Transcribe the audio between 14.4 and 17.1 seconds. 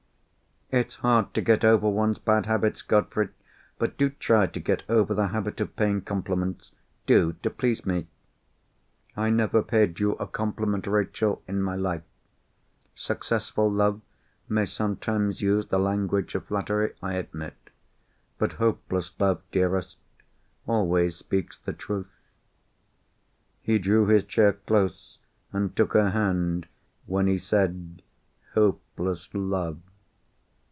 may sometimes use the language of flattery,